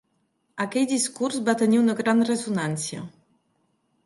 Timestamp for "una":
1.83-1.97